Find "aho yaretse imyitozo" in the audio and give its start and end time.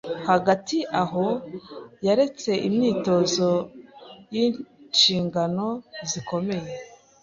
1.01-3.49